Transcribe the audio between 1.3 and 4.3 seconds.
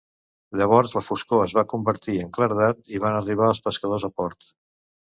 es va convertir en claredat i van arribar els pescadors a